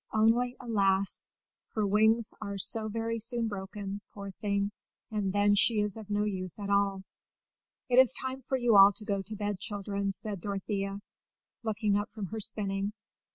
[0.13, 1.29] only, alas!
[1.75, 4.71] her wings are so very soon broken, poor thing,
[5.11, 7.03] and then she is of no use at all.
[7.87, 11.01] "It is time for you all to go to bed, children," said Dorothea,
[11.61, 12.93] looking up from her spinning.